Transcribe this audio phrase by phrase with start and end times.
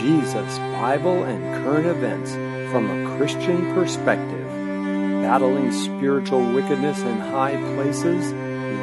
[0.00, 2.30] Jesus, Bible, and current events
[2.70, 8.32] from a Christian perspective, battling spiritual wickedness in high places,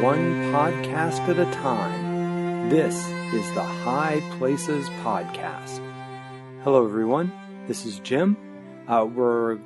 [0.04, 2.70] one podcast at a time.
[2.70, 5.80] This is the High Places Podcast.
[6.66, 7.32] Hello, everyone.
[7.66, 8.36] This is Jim.
[8.86, 9.60] Uh, we're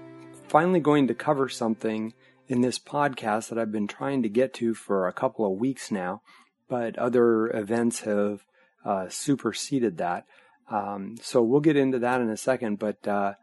[0.49, 2.13] finally going to cover something
[2.47, 5.89] in this podcast that I've been trying to get to for a couple of weeks
[5.89, 6.21] now,
[6.67, 8.45] but other events have
[8.85, 10.27] uh, superseded that.
[10.69, 12.79] Um, so we'll get into that in a second.
[12.79, 13.33] But uh,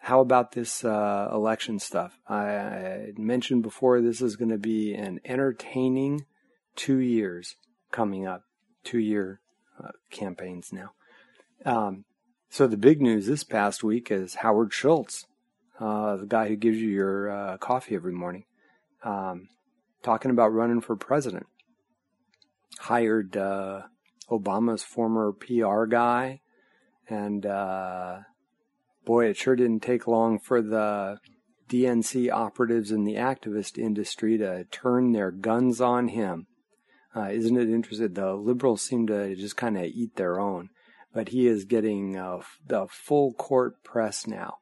[0.00, 2.18] how about this uh, election stuff?
[2.28, 6.24] I, I, mentioned before this is going to be an entertaining
[6.76, 7.56] two years
[7.90, 8.42] coming up,
[8.84, 9.40] two year
[9.82, 10.92] uh, campaigns now.
[11.64, 12.04] Um,
[12.50, 15.26] so the big news this past week is Howard Schultz,
[15.78, 18.44] uh, the guy who gives you your uh, coffee every morning,
[19.04, 19.48] um,
[20.02, 21.46] talking about running for president.
[22.80, 23.82] Hired uh,
[24.30, 26.40] Obama's former PR guy
[27.08, 28.18] and uh,
[29.04, 31.18] boy, it sure didn't take long for the
[31.68, 36.46] DNC operatives in the activist industry to turn their guns on him.
[37.14, 38.12] Uh, isn't it interesting?
[38.12, 40.70] The liberals seem to just kind of eat their own,
[41.12, 44.58] but he is getting uh, the full court press now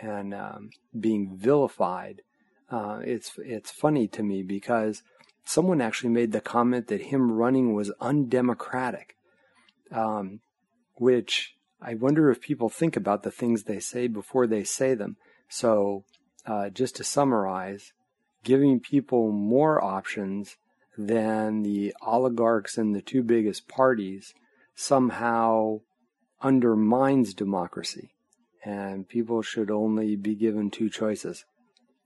[0.00, 2.22] and um, being vilified.
[2.70, 5.02] Uh, it's it's funny to me because
[5.44, 9.16] someone actually made the comment that him running was undemocratic,
[9.90, 10.40] um,
[10.96, 15.16] which I wonder if people think about the things they say before they say them.
[15.48, 16.04] So,
[16.46, 17.92] uh, just to summarize,
[18.44, 20.56] giving people more options
[20.96, 24.34] than the oligarchs and the two biggest parties
[24.74, 25.80] somehow
[26.40, 28.10] undermines democracy.
[28.64, 31.44] And people should only be given two choices,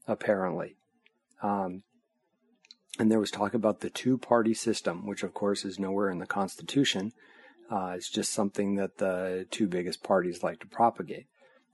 [0.07, 0.77] apparently.
[1.43, 1.83] Um,
[2.99, 6.19] and there was talk about the two party system, which of course is nowhere in
[6.19, 7.13] the Constitution.
[7.71, 11.27] Uh, it's just something that the two biggest parties like to propagate.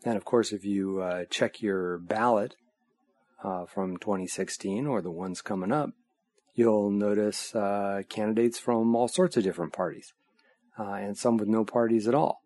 [0.05, 2.55] And of course, if you uh, check your ballot
[3.43, 5.91] uh, from 2016 or the ones coming up,
[6.55, 10.13] you'll notice uh, candidates from all sorts of different parties,
[10.79, 12.43] uh, and some with no parties at all.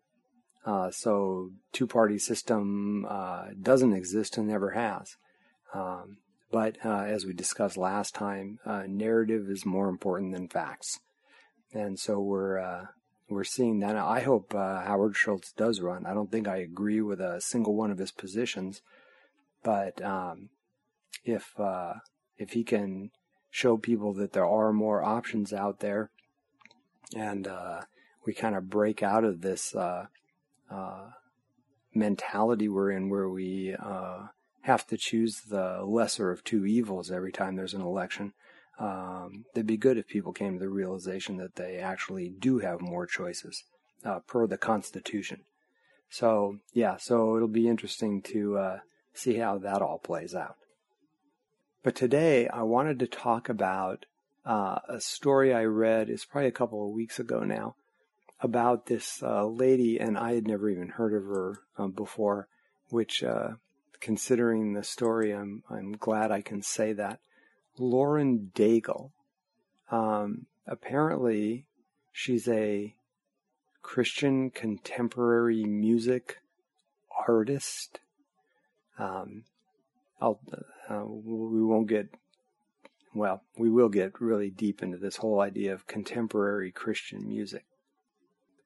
[0.65, 3.05] Uh, so, two party system
[3.61, 5.17] doesn't exist and never has.
[5.73, 6.17] Um,
[6.51, 10.99] but as we discussed last time, narrative is more important than facts.
[11.73, 12.87] And so we're
[13.31, 13.95] we're seeing that.
[13.95, 16.05] I hope uh, Howard Schultz does run.
[16.05, 18.81] I don't think I agree with a single one of his positions,
[19.63, 20.49] but um,
[21.23, 21.93] if uh,
[22.37, 23.11] if he can
[23.49, 26.11] show people that there are more options out there,
[27.15, 27.81] and uh,
[28.25, 30.07] we kind of break out of this uh,
[30.69, 31.11] uh,
[31.93, 34.27] mentality we're in, where we uh,
[34.61, 38.33] have to choose the lesser of two evils every time there's an election
[38.81, 42.81] um, it'd be good if people came to the realization that they actually do have
[42.81, 43.63] more choices
[44.03, 45.41] uh, per the Constitution.
[46.09, 48.79] So, yeah, so it'll be interesting to uh,
[49.13, 50.55] see how that all plays out.
[51.83, 54.07] But today I wanted to talk about
[54.45, 57.75] uh, a story I read, it's probably a couple of weeks ago now,
[58.39, 62.47] about this uh, lady, and I had never even heard of her um, before,
[62.89, 63.49] which, uh,
[63.99, 67.19] considering the story, I'm, I'm glad I can say that.
[67.77, 69.11] Lauren Daigle.
[69.89, 71.65] Um, apparently,
[72.11, 72.95] she's a
[73.81, 76.37] Christian contemporary music
[77.27, 77.99] artist.
[78.97, 79.43] Um,
[80.19, 80.39] I'll,
[80.89, 82.09] uh, we won't get,
[83.13, 87.65] well, we will get really deep into this whole idea of contemporary Christian music.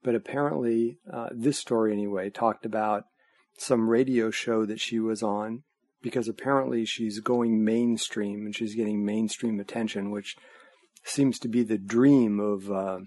[0.04, 3.06] But apparently, uh, this story anyway talked about
[3.58, 5.64] some radio show that she was on
[6.06, 10.36] because apparently she's going mainstream and she's getting mainstream attention, which
[11.04, 13.00] seems to be the dream of uh,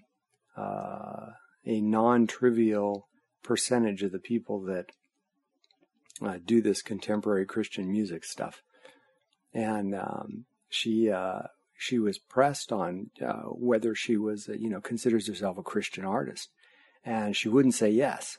[0.57, 1.27] uh,
[1.65, 3.07] a non-trivial
[3.45, 4.87] percentage of the people that
[6.27, 8.63] uh, do this contemporary Christian music stuff.
[9.55, 11.43] And um, she uh,
[11.79, 16.49] she was pressed on uh, whether she was you know considers herself a Christian artist,
[17.05, 18.39] and she wouldn't say yes.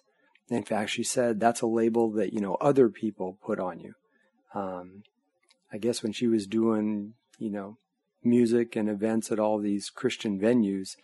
[0.50, 3.94] In fact, she said that's a label that you know other people put on you
[4.54, 5.04] um,
[5.72, 7.78] I guess when she was doing, you know,
[8.24, 10.96] music and events at all these Christian venues,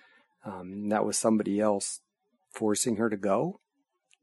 [0.46, 2.02] um, that was somebody else
[2.52, 3.60] forcing her to go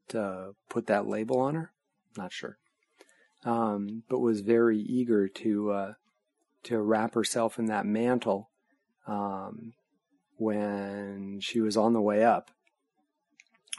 [0.09, 1.73] to put that label on her.
[2.17, 2.59] Not sure,
[3.45, 5.93] um, but was very eager to uh,
[6.65, 8.51] to wrap herself in that mantle
[9.07, 9.73] um,
[10.37, 12.51] when she was on the way up.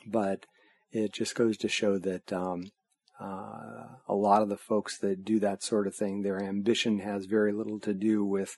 [0.05, 0.45] But
[0.91, 2.71] it just goes to show that um,
[3.19, 7.25] uh, a lot of the folks that do that sort of thing, their ambition has
[7.25, 8.57] very little to do with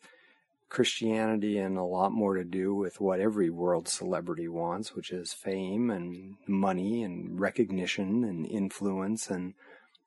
[0.69, 5.34] Christianity and a lot more to do with what every world celebrity wants, which is
[5.34, 9.54] fame and money and recognition and influence and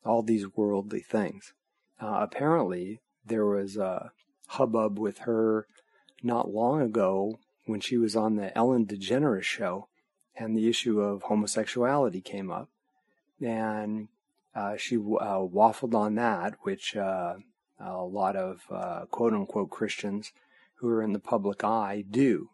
[0.05, 1.53] all these worldly things.
[2.01, 4.13] Uh, apparently, there was a
[4.49, 5.67] hubbub with her
[6.23, 9.89] not long ago when she was on the Ellen DeGeneres show
[10.37, 12.69] and the issue of homosexuality came up.
[13.41, 14.09] And
[14.59, 17.35] uh, she uh, waffled on that, which uh,
[17.79, 20.33] a lot of uh, quote unquote Christians
[20.77, 22.49] who are in the public eye do.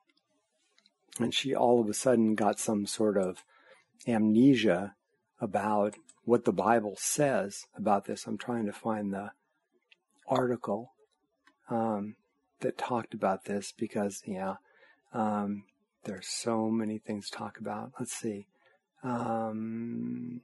[1.18, 3.38] And she all of a sudden got some sort of
[4.06, 4.94] amnesia
[5.40, 8.26] about what the Bible says about this.
[8.26, 9.30] I'm trying to find the
[10.28, 10.92] article
[11.70, 12.16] um,
[12.60, 14.56] that talked about this because, yeah,
[15.14, 15.64] um,
[16.04, 17.92] there's so many things to talk about.
[17.98, 18.46] Let's see.
[19.02, 20.42] Um,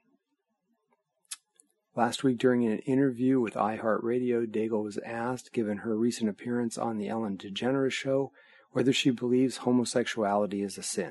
[2.01, 6.97] last week, during an interview with iHeartRadio, Daigle was asked, given her recent appearance on
[6.97, 8.33] the Ellen DeGeneres show,
[8.71, 11.11] whether she believes homosexuality is a sin.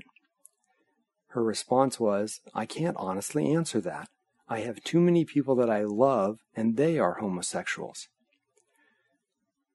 [1.28, 4.10] Her response was, I can't honestly answer that.
[4.48, 8.08] I have too many people that I love, and they are homosexuals.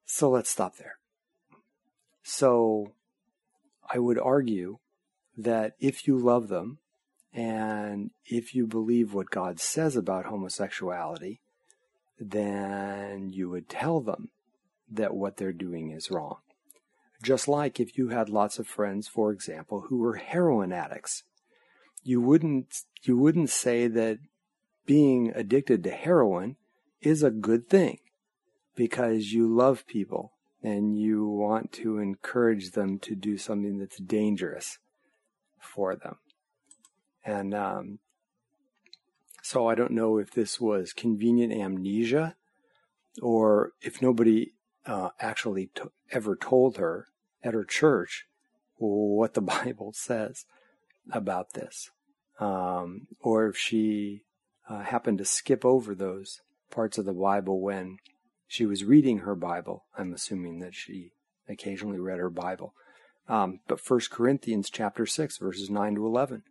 [0.04, 0.96] So let's stop there.
[2.24, 2.94] So
[3.88, 4.78] I would argue
[5.36, 6.78] that if you love them
[7.34, 11.40] and if you believe what God says about homosexuality,
[12.18, 14.30] then you would tell them
[14.90, 16.36] that what they're doing is wrong.
[17.22, 21.24] Just like if you had lots of friends, for example, who were heroin addicts,
[22.04, 24.18] you wouldn't you wouldn't say that
[24.86, 26.56] being addicted to heroin
[27.00, 27.98] is a good thing
[28.76, 30.32] because you love people
[30.62, 34.78] and you want to encourage them to do something that's dangerous
[35.58, 36.16] for them.
[37.24, 37.98] And um,
[39.42, 42.36] so I don't know if this was convenient amnesia
[43.22, 44.52] or if nobody
[44.86, 47.08] uh, actually t- ever told her
[47.42, 48.26] at her church
[48.76, 50.44] what the Bible says
[51.10, 51.90] about this,
[52.40, 54.22] um, or if she
[54.68, 56.40] uh, happened to skip over those
[56.70, 57.98] parts of the Bible when
[58.46, 59.84] she was reading her Bible.
[59.96, 61.12] I'm assuming that she
[61.48, 62.74] occasionally read her Bible.
[63.28, 66.42] Um, but 1 Corinthians chapter 6, verses 9 to 11.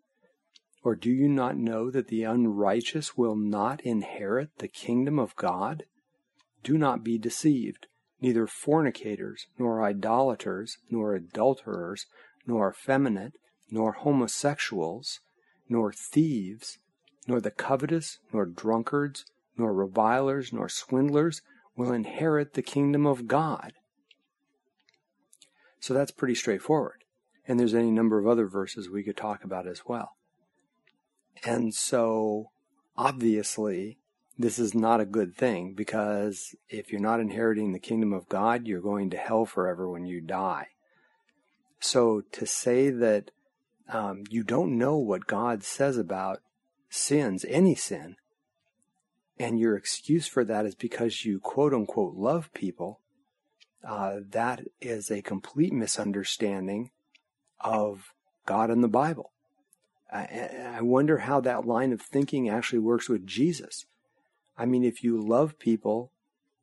[0.83, 5.83] Or do you not know that the unrighteous will not inherit the kingdom of God?
[6.61, 7.87] Do not be deceived.
[8.21, 12.05] Neither fornicators, nor idolaters, nor adulterers,
[12.45, 13.33] nor effeminate,
[13.71, 15.19] nor homosexuals,
[15.69, 16.79] nor thieves,
[17.27, 19.25] nor the covetous, nor drunkards,
[19.57, 21.41] nor revilers, nor swindlers
[21.75, 23.73] will inherit the kingdom of God.
[25.79, 27.03] So that's pretty straightforward.
[27.47, 30.11] And there's any number of other verses we could talk about as well.
[31.43, 32.51] And so,
[32.95, 33.97] obviously,
[34.37, 38.67] this is not a good thing because if you're not inheriting the kingdom of God,
[38.67, 40.67] you're going to hell forever when you die.
[41.79, 43.31] So to say that
[43.89, 46.41] um, you don't know what God says about
[46.89, 48.15] sins, any sin,
[49.37, 53.01] and your excuse for that is because you quote unquote love people,
[53.85, 56.91] uh, that is a complete misunderstanding
[57.59, 58.13] of
[58.45, 59.31] God and the Bible.
[60.13, 63.85] I, wonder how that line of thinking actually works with Jesus.
[64.57, 66.11] I mean, if you love people,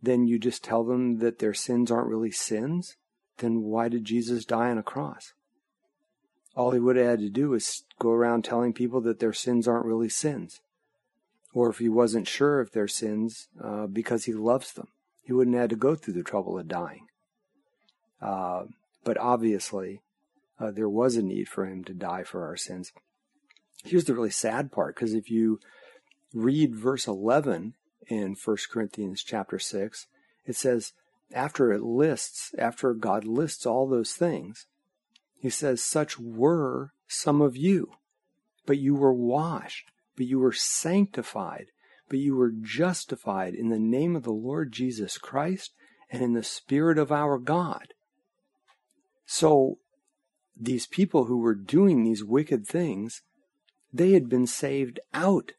[0.01, 2.97] then you just tell them that their sins aren't really sins.
[3.39, 5.33] Then why did Jesus die on a cross?
[6.55, 9.67] All he would have had to do is go around telling people that their sins
[9.67, 10.61] aren't really sins
[11.53, 14.89] or if he wasn't sure of their sins uh, because he loves them.
[15.23, 17.07] He wouldn't have to go through the trouble of dying.
[18.21, 18.65] Uh,
[19.05, 20.03] but obviously,
[20.59, 22.93] uh, there was a need for him to die for our sins.
[23.85, 25.61] Here's the really sad part, because if you
[26.33, 27.75] read verse 11
[28.09, 30.07] in 1 Corinthians chapter 6,
[30.47, 30.93] it says,
[31.33, 34.67] after it lists, after God lists all those things,
[35.39, 37.93] he says, Such were some of you,
[38.67, 41.69] but you were washed but you were sanctified,
[42.11, 45.73] but you were justified in the name of the Lord Jesus Christ
[46.11, 47.95] and in the Spirit of our God.
[49.25, 49.79] So,
[50.55, 53.23] these people who were doing these wicked things,
[53.93, 55.53] they had been saved out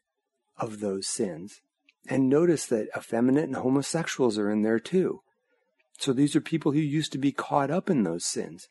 [0.56, 1.60] of those sins.
[2.08, 5.20] And notice that effeminate and homosexuals are in there too.
[5.98, 8.68] So these are people who used to be caught up in those sins.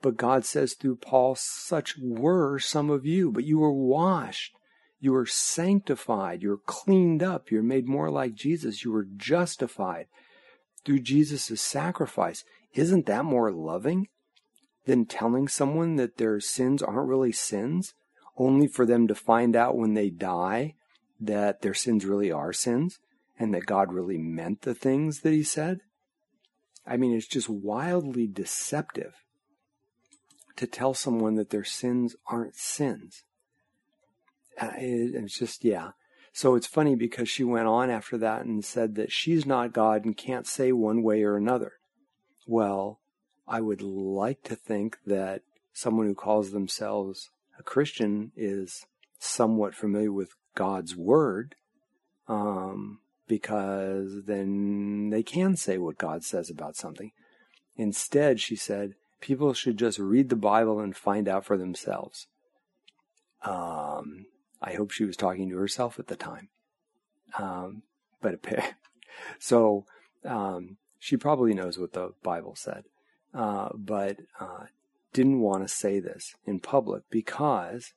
[0.00, 4.54] But God says through Paul, such were some of you, but you were washed.
[5.00, 6.42] You were sanctified.
[6.42, 7.50] You're cleaned up.
[7.50, 8.84] You're made more like Jesus.
[8.84, 10.06] You were justified
[10.84, 12.44] through Jesus' sacrifice.
[12.74, 14.08] Isn't that more loving
[14.88, 17.92] than telling someone that their sins aren't really sins,
[18.38, 20.74] only for them to find out when they die
[21.20, 22.98] that their sins really are sins
[23.38, 25.80] and that God really meant the things that He said?
[26.86, 29.12] I mean, it's just wildly deceptive
[30.56, 33.24] to tell someone that their sins aren't sins.
[34.58, 35.90] Uh, it, it's just, yeah.
[36.32, 40.06] So it's funny because she went on after that and said that she's not God
[40.06, 41.72] and can't say one way or another.
[42.46, 43.00] Well,
[43.48, 48.86] I would like to think that someone who calls themselves a Christian is
[49.18, 51.54] somewhat familiar with God's word,
[52.28, 57.12] um, because then they can say what God says about something.
[57.76, 62.26] Instead, she said, people should just read the Bible and find out for themselves.
[63.42, 64.26] Um,
[64.60, 66.48] I hope she was talking to herself at the time.
[67.38, 67.82] Um,
[68.20, 68.40] but
[69.38, 69.86] so
[70.24, 72.84] um, she probably knows what the Bible said,
[73.38, 74.64] uh, but uh,
[75.12, 77.92] didn't want to say this in public because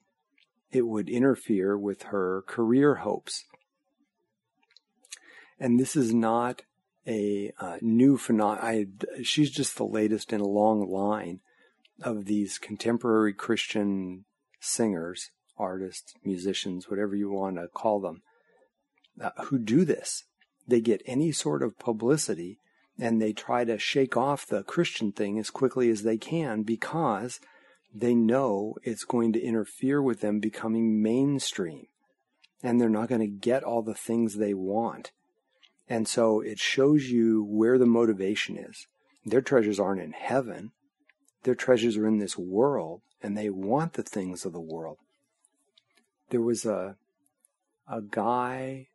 [0.72, 3.46] it would interfere with her career hopes.
[5.60, 6.62] And this is not
[7.08, 9.00] a uh, new phenomenon.
[9.24, 11.40] She's just the latest in a long line
[12.04, 14.26] of these contemporary Christian
[14.60, 18.22] singers, artists, musicians, whatever you want to call them,
[19.20, 20.24] uh, who do this.
[20.68, 22.60] They get any sort of publicity
[23.01, 27.39] and they try to shake off the Christian thing as quickly as they can because
[27.91, 31.88] they know it's going to interfere with them becoming mainstream
[32.62, 35.12] and they're not going to get all the things they want.
[35.89, 38.86] And so it shows you where the motivation is.
[39.25, 40.72] Their treasures aren't in heaven.
[41.41, 44.98] Their treasures are in this world and they want the things of the world.
[46.29, 46.98] There was a,
[47.88, 48.89] a guy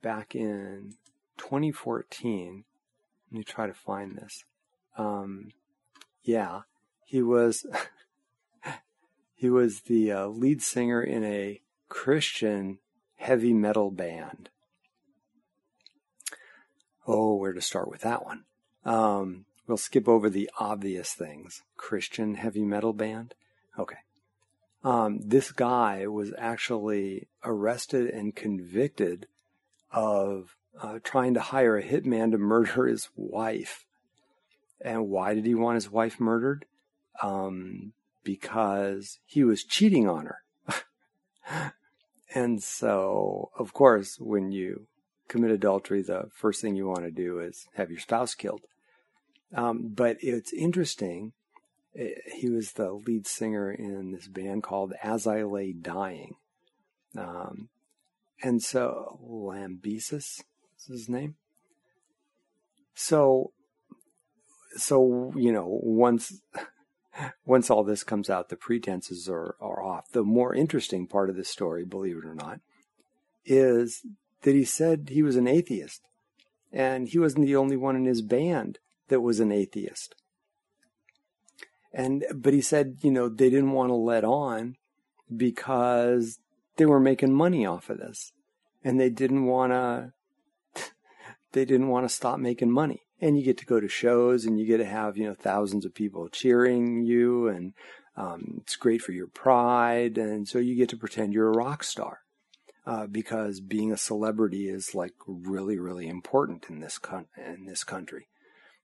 [0.00, 0.94] back in
[1.36, 2.64] 2014.
[3.36, 4.46] Let me try to find this.
[4.96, 5.50] Um,
[6.22, 6.62] yeah,
[7.04, 7.66] he was
[9.34, 12.78] He was the uh, lead singer in a Christian
[13.16, 14.48] heavy metal band.
[17.06, 18.44] Oh, where to start with that one?
[18.86, 21.60] Um, we'll skip over the obvious things.
[21.76, 23.34] Christian heavy metal band?
[23.78, 23.98] Okay.
[24.82, 29.26] Um, this guy was actually arrested and convicted
[29.92, 33.86] of uh, trying to hire a hitman to murder his wife.
[34.80, 36.66] And why did he want his wife murdered?
[37.22, 37.92] Um,
[38.22, 41.72] because he was cheating on her.
[42.34, 44.86] and so, of course, when you
[45.28, 48.62] commit adultery, the first thing you want to do is have your spouse killed.
[49.54, 51.32] Um, but it's interesting.
[51.96, 56.34] Eh, he was the lead singer in this band called As I Lay Dying.
[57.16, 57.68] Um,
[58.42, 60.44] and so, Lambesis is
[60.86, 61.36] his name.
[62.94, 63.52] So,
[64.76, 66.40] so, you know, once
[67.46, 70.10] once all this comes out, the pretenses are, are off.
[70.10, 72.60] The more interesting part of this story, believe it or not,
[73.44, 74.02] is
[74.42, 76.02] that he said he was an atheist.
[76.72, 78.78] And he wasn't the only one in his band
[79.08, 80.14] that was an atheist.
[81.92, 84.76] And, but he said, you know, they didn't want to let on
[85.34, 86.38] because
[86.76, 88.32] they were making money off of this.
[88.84, 90.12] And they didn't want to,
[91.52, 93.02] they didn't want to stop making money.
[93.20, 95.84] And you get to go to shows and you get to have you know thousands
[95.84, 97.72] of people cheering you and
[98.16, 100.18] um, it's great for your pride.
[100.18, 102.20] And so you get to pretend you're a rock star
[102.86, 107.84] uh, because being a celebrity is like really really important in this con- in this
[107.84, 108.28] country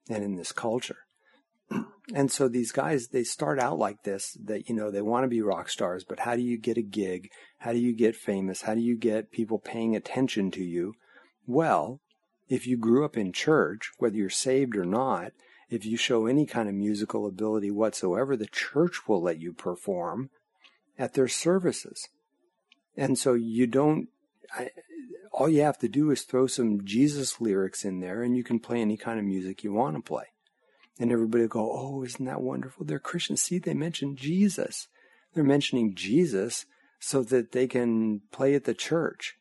[0.09, 0.99] and in this culture.
[2.13, 5.29] And so these guys they start out like this that you know they want to
[5.29, 7.29] be rock stars but how do you get a gig?
[7.59, 8.63] How do you get famous?
[8.63, 10.95] How do you get people paying attention to you?
[11.47, 12.01] Well
[12.53, 15.33] if you grew up in church, whether you're saved or not,
[15.71, 20.29] if you show any kind of musical ability whatsoever, the church will let you perform
[20.99, 22.09] at their services.
[22.95, 24.09] And so you don't,
[24.55, 24.69] I,
[25.33, 28.61] all you have to do is throw some Jesus lyrics in there and you can
[28.61, 30.27] play any kind of music you want to play.
[31.01, 32.85] And everybody will go, Oh, isn't that wonderful?
[32.85, 33.41] They're Christians.
[33.41, 34.89] See, they mentioned Jesus.
[35.33, 36.67] They're mentioning Jesus
[37.01, 39.39] so that they can play at the church.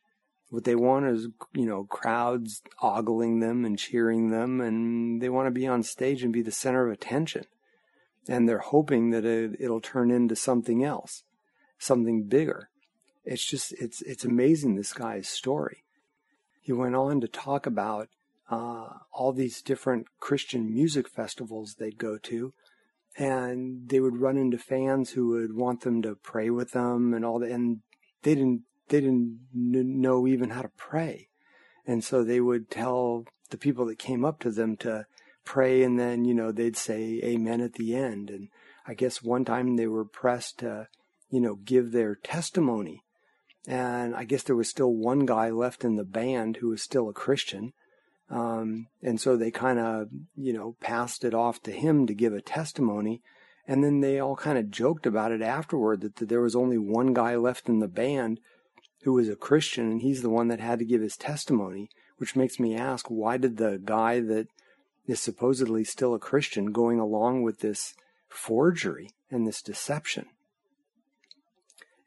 [0.52, 5.46] What they want is, you know, crowds ogling them and cheering them, and they want
[5.46, 7.44] to be on stage and be the center of attention.
[8.28, 11.22] And they're hoping that it, it'll turn into something else,
[11.78, 12.68] something bigger.
[13.24, 15.84] It's just, it's, it's amazing this guy's story.
[16.60, 18.10] He went on to talk about
[18.50, 22.52] uh, all these different Christian music festivals they'd go to,
[23.16, 27.24] and they would run into fans who would want them to pray with them and
[27.24, 27.78] all that, and
[28.22, 31.28] they didn't they didn't know even how to pray.
[31.86, 35.06] And so they would tell the people that came up to them to
[35.44, 38.30] pray and then, you know, they'd say amen at the end.
[38.30, 38.48] And
[38.86, 40.88] I guess one time they were pressed to,
[41.30, 43.02] you know, give their testimony.
[43.66, 47.08] And I guess there was still one guy left in the band who was still
[47.08, 47.72] a Christian.
[48.28, 52.32] Um, and so they kind of, you know, passed it off to him to give
[52.32, 53.22] a testimony.
[53.66, 56.78] And then they all kind of joked about it afterward that, that there was only
[56.78, 58.40] one guy left in the band
[59.02, 62.36] who was a Christian, and he's the one that had to give his testimony, which
[62.36, 64.48] makes me ask why did the guy that
[65.06, 67.94] is supposedly still a Christian going along with this
[68.28, 70.26] forgery and this deception?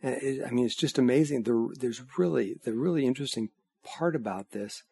[0.02, 1.44] It, I mean, it's just amazing.
[1.44, 3.50] There, there's really the really interesting
[3.84, 4.84] part about this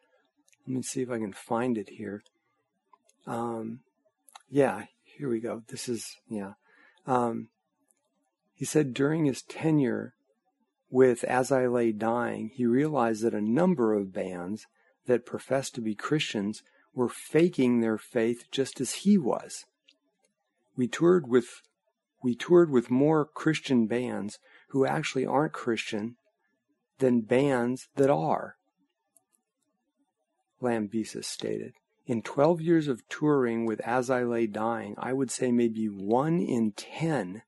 [0.68, 2.24] let me see if I can find it here.
[3.28, 3.80] Um,
[4.50, 5.64] yeah, here we go.
[5.68, 6.54] This is, yeah.
[7.06, 7.50] Um,
[8.56, 10.14] he said during his tenure
[10.94, 14.68] with As I Lay Dying, he realized that a number of bands
[15.08, 16.62] that professed to be Christians
[16.94, 19.66] were faking their faith just as he was.
[20.78, 21.48] We toured with
[22.22, 24.38] we toured with more Christian bands
[24.70, 26.16] who actually aren't Christian
[27.00, 28.58] than bands that are.
[30.62, 31.74] Lambesis stated.
[32.06, 36.40] In 12 years of touring with As I Lay Dying, I would say maybe one
[36.40, 37.42] in 10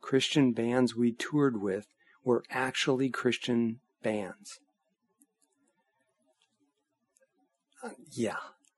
[0.00, 1.88] Christian bands we toured with
[2.24, 4.60] were actually Christian bands.
[7.82, 8.36] Uh, yeah.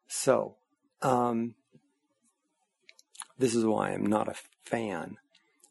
[0.09, 0.57] So,
[1.03, 1.55] um,
[3.39, 4.35] this is why I'm not a
[4.65, 5.17] fan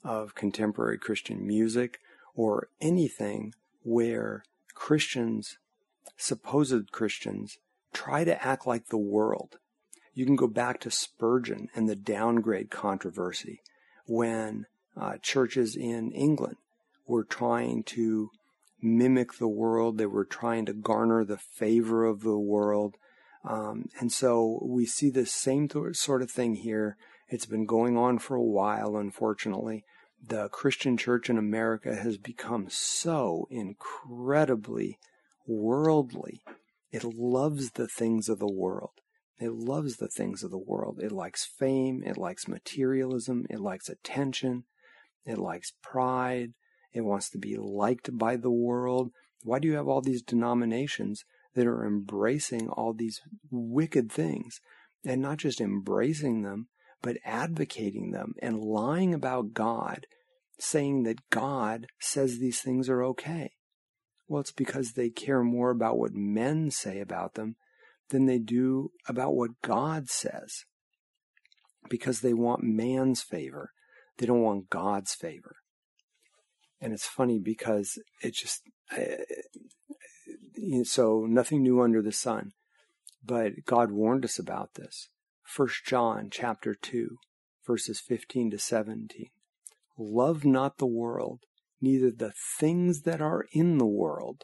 [0.03, 1.99] of contemporary Christian music
[2.35, 3.53] or anything
[3.83, 5.57] where Christians,
[6.15, 7.57] supposed Christians,
[7.91, 9.57] try to act like the world.
[10.13, 13.61] You can go back to Spurgeon and the downgrade controversy
[14.05, 16.57] when uh, churches in England
[17.05, 18.29] were trying to
[18.81, 19.97] mimic the world.
[19.97, 22.95] They were trying to garner the favor of the world.
[23.43, 26.97] Um, and so we see this same th- sort of thing here.
[27.27, 29.83] It's been going on for a while, unfortunately.
[30.27, 34.97] The Christian church in America has become so incredibly
[35.45, 36.41] worldly
[36.95, 39.01] it loves the things of the world.
[39.37, 41.01] It loves the things of the world.
[41.03, 42.01] It likes fame.
[42.05, 43.45] It likes materialism.
[43.49, 44.63] It likes attention.
[45.25, 46.53] It likes pride.
[46.95, 49.11] It wants to be liked by the world.
[49.43, 53.19] Why do you have all these denominations that are embracing all these
[53.51, 54.61] wicked things
[55.05, 56.69] and not just embracing them,
[57.01, 60.07] but advocating them and lying about God,
[60.57, 63.51] saying that God says these things are okay?
[64.29, 67.57] Well, it's because they care more about what men say about them
[68.09, 70.63] than they do about what God says.
[71.89, 73.71] Because they want man's favor.
[74.17, 75.57] They don't want God's favor.
[76.85, 78.61] And it's funny because it just,
[80.83, 82.51] so nothing new under the sun.
[83.25, 85.09] But God warned us about this.
[85.41, 87.17] First John chapter 2,
[87.65, 89.29] verses 15 to 17.
[89.97, 91.39] Love not the world,
[91.81, 94.43] neither the things that are in the world.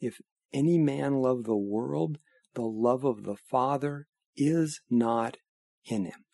[0.00, 0.20] If
[0.52, 2.18] any man love the world,
[2.54, 5.36] the love of the Father is not
[5.84, 6.24] in him.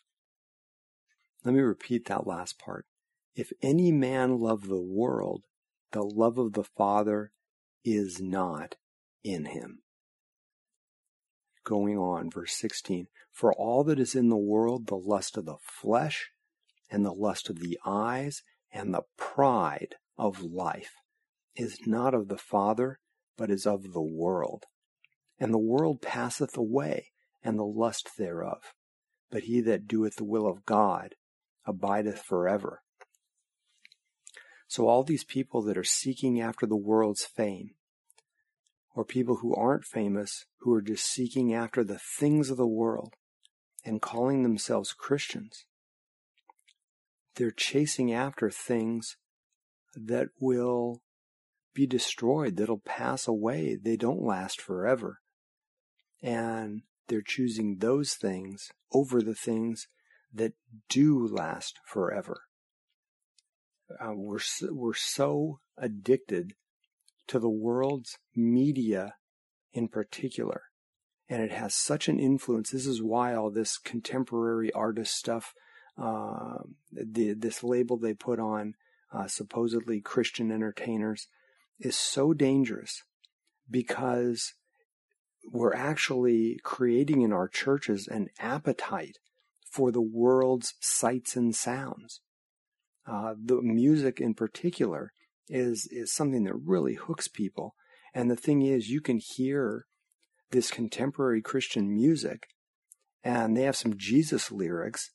[1.44, 2.86] Let me repeat that last part.
[3.34, 5.44] If any man love the world,
[5.92, 7.32] the love of the Father
[7.84, 8.76] is not
[9.22, 9.80] in him.
[11.64, 13.06] Going on, verse 16.
[13.32, 16.30] For all that is in the world, the lust of the flesh,
[16.90, 20.94] and the lust of the eyes, and the pride of life
[21.54, 22.98] is not of the Father,
[23.36, 24.64] but is of the world.
[25.38, 27.12] And the world passeth away,
[27.42, 28.74] and the lust thereof.
[29.30, 31.14] But he that doeth the will of God
[31.66, 32.82] abideth forever.
[34.68, 37.70] So all these people that are seeking after the world's fame,
[38.94, 43.14] or people who aren't famous, who are just seeking after the things of the world
[43.84, 45.64] and calling themselves Christians,
[47.36, 49.16] they're chasing after things
[49.94, 51.00] that will
[51.72, 53.78] be destroyed, that'll pass away.
[53.80, 55.20] They don't last forever.
[56.20, 59.86] And they're choosing those things over the things
[60.34, 60.52] that
[60.88, 62.42] do last forever.
[64.00, 66.54] Uh, we're, we're so addicted
[67.26, 69.14] to the world's media
[69.72, 70.64] in particular.
[71.28, 72.70] And it has such an influence.
[72.70, 75.52] This is why all this contemporary artist stuff,
[75.96, 76.58] uh,
[76.90, 78.74] the, this label they put on
[79.12, 81.28] uh, supposedly Christian entertainers
[81.78, 83.02] is so dangerous
[83.70, 84.54] because
[85.50, 89.18] we're actually creating in our churches an appetite
[89.70, 92.20] for the world's sights and sounds.
[93.10, 95.12] Uh, the music in particular
[95.48, 97.74] is is something that really hooks people.
[98.14, 99.86] And the thing is, you can hear
[100.50, 102.48] this contemporary Christian music,
[103.22, 105.10] and they have some Jesus lyrics,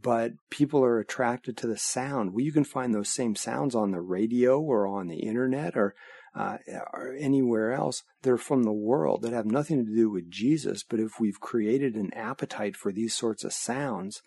[0.00, 2.32] but people are attracted to the sound.
[2.32, 5.94] Well, you can find those same sounds on the radio or on the internet or,
[6.34, 6.58] uh,
[6.92, 8.02] or anywhere else.
[8.22, 10.84] They're from the world that have nothing to do with Jesus.
[10.88, 14.22] But if we've created an appetite for these sorts of sounds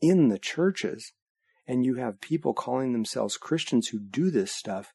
[0.00, 1.12] in the churches,
[1.66, 4.92] and you have people calling themselves Christians who do this stuff,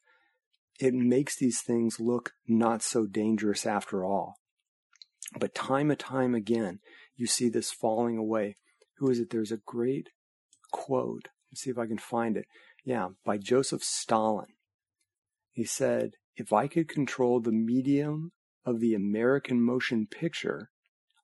[0.78, 4.36] it makes these things look not so dangerous after all.
[5.38, 6.80] But time and time again,
[7.16, 8.56] you see this falling away.
[8.98, 9.30] Who is it?
[9.30, 10.08] There's a great
[10.70, 11.28] quote.
[11.50, 12.46] Let's see if I can find it.
[12.84, 14.54] Yeah, by Joseph Stalin.
[15.52, 18.32] He said, If I could control the medium
[18.64, 20.70] of the American motion picture,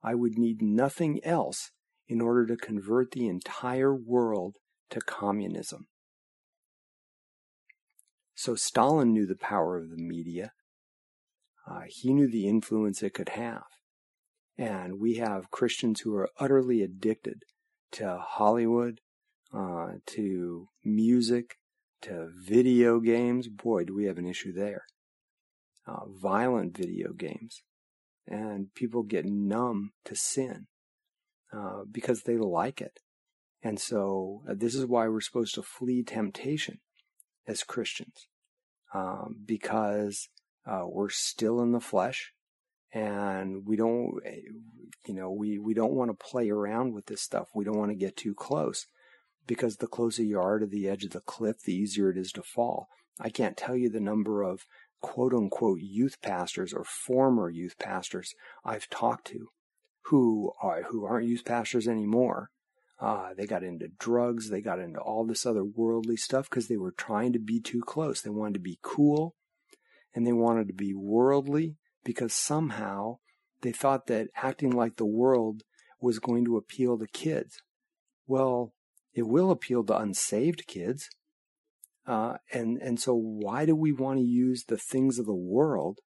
[0.03, 1.71] I would need nothing else
[2.09, 4.57] in order to convert the entire world
[4.90, 5.87] to communism.
[8.35, 10.53] So Stalin knew the power of the media.
[11.68, 13.64] Uh, he knew the influence it could have.
[14.59, 17.42] And we have Christians who are utterly addicted
[17.92, 19.01] to Hollywood,
[19.53, 21.57] uh, to music,
[22.03, 23.49] to video games.
[23.49, 24.85] Boy, do we have an issue there.
[25.87, 27.62] Uh, violent video games.
[28.27, 30.66] And people get numb to sin
[31.53, 33.01] uh, because they like it.
[33.64, 36.81] And so uh, this is why we're supposed to flee temptation
[37.48, 38.29] as Christians,
[38.92, 40.29] um, because
[40.66, 42.33] uh, we're still in the flesh,
[42.92, 44.42] and we don't, eh,
[45.07, 47.48] you know, we we don't want to play around with this stuff.
[47.55, 48.87] We don't want to get too close,
[49.46, 52.33] because the closer you are to the edge of the cliff, the easier it is
[52.33, 52.88] to fall.
[53.18, 54.66] I can't tell you the number of
[55.00, 59.48] quote unquote youth pastors or former youth pastors I've talked to
[60.07, 62.50] who are who aren't youth pastors anymore
[63.05, 64.49] uh, they got into drugs.
[64.49, 67.83] They got into all this other worldly stuff because they were trying to be too
[67.83, 68.23] close.
[68.23, 69.35] They wanted to be cool
[70.14, 73.19] and they wanted to be worldly because somehow
[73.61, 75.64] they thought that acting like the world
[76.01, 77.61] was going to appeal to kids.
[78.27, 78.73] Well,
[79.12, 81.11] it will appeal to unsaved kids.
[82.07, 85.99] Uh, and, and so why do we want to use the things of the world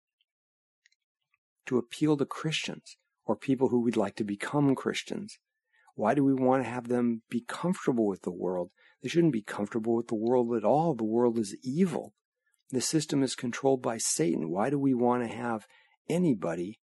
[1.67, 5.37] to appeal to Christians or people who would like to become Christians?
[5.97, 8.69] Why do we want to have them be comfortable with the world?
[9.01, 10.93] They shouldn't be comfortable with the world at all.
[10.93, 12.13] The world is evil.
[12.69, 14.51] The system is controlled by Satan.
[14.51, 15.65] Why do we want to have
[16.07, 16.79] anybody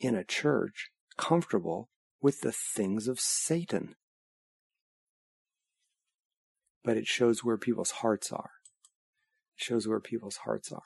[0.00, 1.88] in a church comfortable
[2.20, 3.94] with the things of Satan?
[6.84, 8.50] But it shows where people's hearts are.
[9.56, 10.82] It shows where people's hearts are.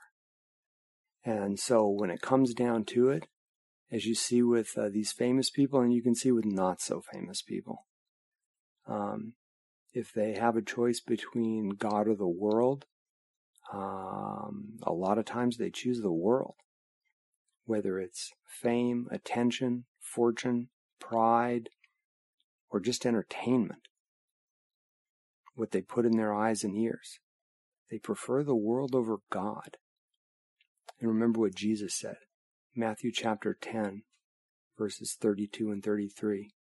[1.25, 3.27] And so when it comes down to it,
[3.93, 7.03] as you see with uh, these famous people, and you can see with not so
[7.13, 7.85] famous people.
[8.89, 9.35] Um,
[9.93, 12.87] if they have a choice between God or the world,
[13.71, 16.55] um, a lot of times they choose the world.
[17.67, 21.69] Whether it's fame, attention, fortune, pride,
[22.71, 23.89] or just entertainment.
[25.55, 27.19] What they put in their eyes and ears.
[27.91, 29.77] They prefer the world over God.
[30.99, 32.17] And remember what Jesus said
[32.75, 34.05] Matthew chapter 10,
[34.79, 36.53] verses 32 and 33.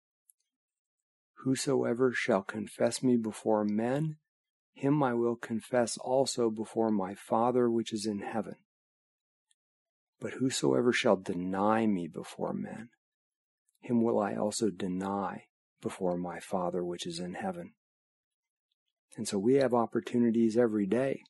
[1.45, 4.17] Whosoever shall confess me before men,
[4.74, 8.56] him I will confess also before my Father which is in heaven.
[10.19, 12.89] But whosoever shall deny me before men,
[13.80, 15.45] him will I also deny
[15.82, 17.71] before my Father which is in heaven.
[19.15, 21.24] And so we have opportunities every day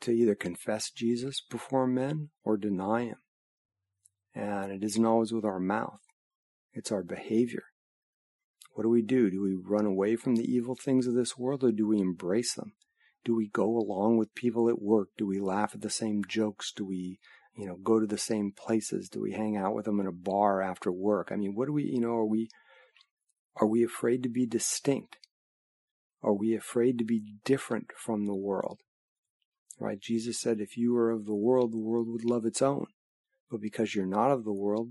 [0.00, 3.18] to either confess Jesus before men or deny him.
[4.34, 6.00] And it isn't always with our mouth,
[6.72, 7.64] it's our behavior.
[8.72, 9.28] What do we do?
[9.28, 12.54] Do we run away from the evil things of this world or do we embrace
[12.54, 12.74] them?
[13.24, 15.08] Do we go along with people at work?
[15.18, 16.72] Do we laugh at the same jokes?
[16.72, 17.18] Do we,
[17.56, 19.08] you know, go to the same places?
[19.08, 21.30] Do we hang out with them in a bar after work?
[21.32, 22.48] I mean, what do we, you know, are we,
[23.56, 25.16] are we afraid to be distinct?
[26.22, 28.78] Are we afraid to be different from the world?
[29.78, 30.00] Right?
[30.00, 32.86] Jesus said, if you were of the world, the world would love its own.
[33.50, 34.90] But because you're not of the world,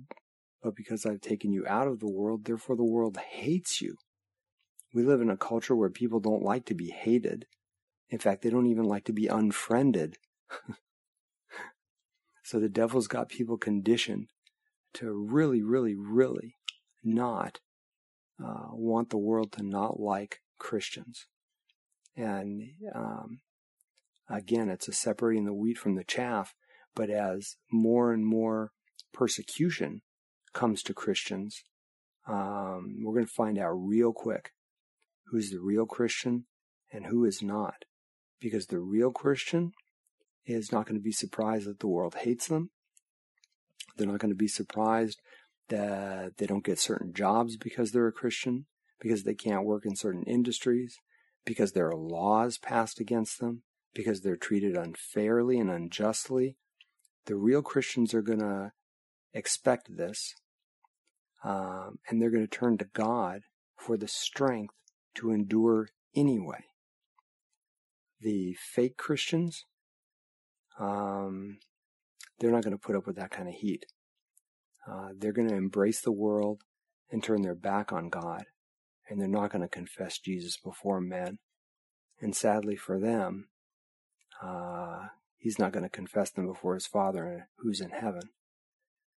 [0.63, 3.95] but because I've taken you out of the world, therefore the world hates you.
[4.93, 7.45] We live in a culture where people don't like to be hated.
[8.09, 10.17] In fact, they don't even like to be unfriended.
[12.43, 14.27] so the devil's got people conditioned
[14.93, 16.55] to really, really, really
[17.03, 17.59] not
[18.43, 21.27] uh, want the world to not like Christians.
[22.15, 22.63] And
[22.95, 23.41] um,
[24.29, 26.53] Again, it's a separating the wheat from the chaff.
[26.95, 28.71] But as more and more
[29.13, 30.01] persecution
[30.53, 31.63] comes to Christians,
[32.27, 34.51] um, we're going to find out real quick
[35.27, 36.45] who's the real Christian
[36.91, 37.85] and who is not.
[38.39, 39.71] Because the real Christian
[40.45, 42.69] is not going to be surprised that the world hates them.
[43.95, 45.19] They're not going to be surprised
[45.69, 48.65] that they don't get certain jobs because they're a Christian.
[48.99, 50.97] because they can't work in certain industries,
[51.45, 53.63] because there are laws passed against them,
[53.97, 56.55] because they're treated unfairly and unjustly.
[57.25, 58.71] The real Christians are going to
[59.33, 60.35] expect this,
[61.43, 63.41] um, and they're going to turn to God
[63.75, 64.75] for the strength
[65.15, 66.65] to endure anyway.
[68.21, 69.65] The fake Christians,
[70.79, 71.57] um,
[72.39, 73.87] they're not going to put up with that kind of heat.
[74.87, 76.61] Uh, they're going to embrace the world
[77.09, 78.45] and turn their back on God,
[79.09, 81.39] and they're not going to confess Jesus before men.
[82.21, 83.47] And sadly for them,
[84.41, 88.29] uh, he's not going to confess them before his Father who's in heaven.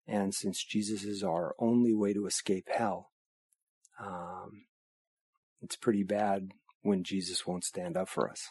[0.07, 3.11] And since Jesus is our only way to escape hell,
[3.99, 4.65] um,
[5.61, 6.51] it's pretty bad
[6.81, 8.49] when Jesus won't stand up for us.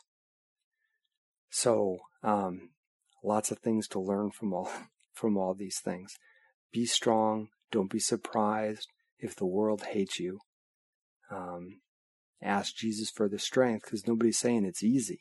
[1.50, 2.70] So, um,
[3.24, 4.70] lots of things to learn from all
[5.12, 6.14] from all these things.
[6.72, 7.48] Be strong.
[7.72, 8.86] Don't be surprised
[9.18, 10.38] if the world hates you.
[11.30, 11.80] Um,
[12.40, 15.20] ask Jesus for the strength because nobody's saying it's easy.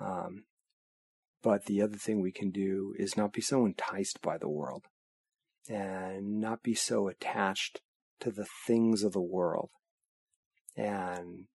[0.00, 0.44] Um,
[1.42, 4.84] but the other thing we can do is not be so enticed by the world
[5.68, 7.80] and not be so attached
[8.20, 9.70] to the things of the world.
[10.76, 11.46] And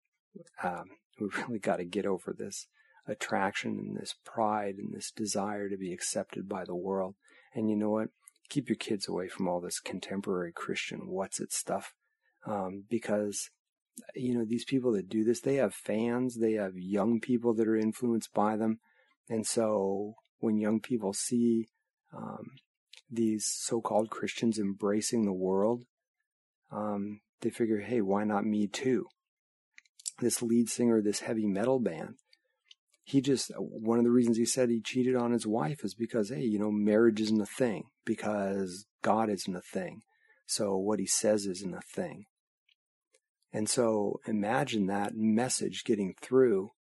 [0.64, 0.86] um,
[1.20, 2.68] we really got to get over this
[3.08, 7.16] attraction and this pride and this desire to be accepted by the world.
[7.54, 8.10] And you know what?
[8.50, 11.94] Keep your kids away from all this contemporary Christian what's it stuff.
[12.46, 13.50] Um, because,
[14.16, 17.68] you know, these people that do this, they have fans, they have young people that
[17.68, 18.80] are influenced by them.
[19.30, 21.68] And so when young people see
[22.16, 22.52] um,
[23.10, 25.84] these so called Christians embracing the world,
[26.72, 29.08] um, they figure, hey, why not me too?
[30.20, 32.16] This lead singer, this heavy metal band,
[33.04, 36.30] he just, one of the reasons he said he cheated on his wife is because,
[36.30, 40.02] hey, you know, marriage isn't a thing, because God isn't a thing.
[40.46, 42.26] So what he says isn't a thing.
[43.54, 46.72] And so imagine that message getting through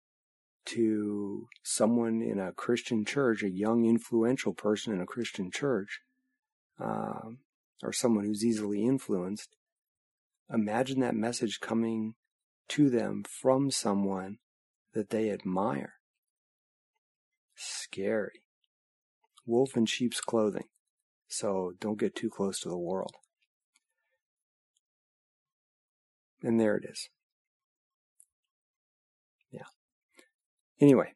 [0.66, 6.00] to someone in a Christian church, a young, influential person in a Christian church,
[6.78, 7.38] um,
[7.82, 9.56] or someone who's easily influenced,
[10.52, 12.14] imagine that message coming
[12.68, 14.38] to them from someone
[14.94, 15.94] that they admire.
[17.56, 18.42] Scary.
[19.44, 20.68] Wolf in sheep's clothing.
[21.26, 23.14] So don't get too close to the world.
[26.42, 27.08] And there it is.
[29.50, 29.68] Yeah.
[30.80, 31.14] Anyway,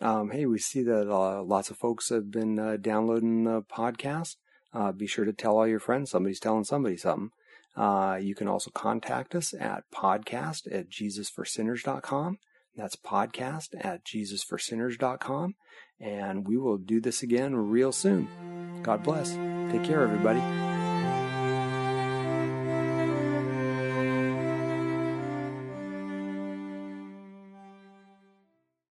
[0.00, 4.36] um, hey, we see that uh, lots of folks have been uh, downloading the podcast.
[4.72, 6.10] Uh, be sure to tell all your friends.
[6.10, 7.30] Somebody's telling somebody something.
[7.76, 12.38] Uh, you can also contact us at podcast at jesusforsinners.com.
[12.76, 15.54] That's podcast at jesusforsinners.com.
[16.00, 18.28] And we will do this again real soon.
[18.82, 19.34] God bless.
[19.70, 20.69] Take care, everybody.